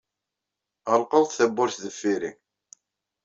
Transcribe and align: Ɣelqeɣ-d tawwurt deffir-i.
Ɣelqeɣ-d 0.91 1.31
tawwurt 1.37 1.77
deffir-i. 1.83 2.31